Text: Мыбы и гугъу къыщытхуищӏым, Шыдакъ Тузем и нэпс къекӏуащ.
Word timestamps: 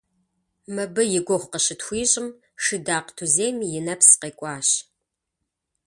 Мыбы 0.75 1.03
и 1.17 1.19
гугъу 1.27 1.49
къыщытхуищӏым, 1.51 2.27
Шыдакъ 2.63 3.09
Тузем 3.15 3.57
и 3.77 3.79
нэпс 3.85 4.09
къекӏуащ. 4.21 4.69